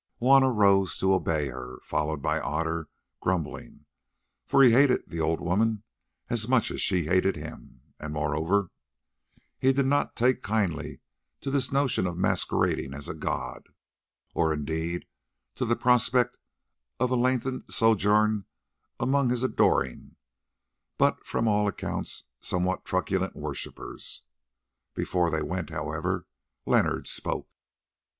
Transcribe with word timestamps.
Juanna 0.17 0.49
rose 0.49 0.97
to 0.97 1.13
obey 1.13 1.49
her, 1.49 1.77
followed 1.83 2.23
by 2.23 2.39
Otter, 2.39 2.89
grumbling, 3.19 3.85
for 4.47 4.63
he 4.63 4.71
hated 4.71 5.07
the 5.07 5.19
old 5.19 5.39
woman 5.39 5.83
as 6.27 6.47
much 6.47 6.71
as 6.71 6.81
she 6.81 7.03
hated 7.03 7.35
him, 7.35 7.81
and, 7.99 8.11
moreover, 8.13 8.71
he 9.59 9.71
did 9.71 9.85
not 9.85 10.15
take 10.15 10.41
kindly 10.41 11.01
to 11.41 11.51
this 11.51 11.71
notion 11.71 12.07
of 12.07 12.17
masquerading 12.17 12.95
as 12.95 13.07
a 13.07 13.13
god, 13.13 13.69
or, 14.33 14.51
indeed, 14.51 15.05
to 15.53 15.65
the 15.65 15.75
prospect 15.75 16.35
of 16.99 17.11
a 17.11 17.15
lengthened 17.15 17.63
sojourn 17.71 18.45
amongst 18.99 19.29
his 19.29 19.43
adoring, 19.43 20.15
but 20.97 21.23
from 21.27 21.47
all 21.47 21.67
accounts 21.67 22.23
somewhat 22.39 22.85
truculent, 22.85 23.35
worshippers. 23.35 24.23
Before 24.95 25.29
they 25.29 25.43
went, 25.43 25.69
however, 25.69 26.25
Leonard 26.65 27.07
spoke. 27.07 27.47